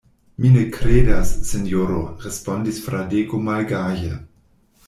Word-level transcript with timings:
Mi 0.43 0.49
ne 0.53 0.63
kredas, 0.77 1.33
sinjoro, 1.49 1.99
respondis 2.25 2.83
Fradeko 2.87 3.45
malgaje. 3.51 4.19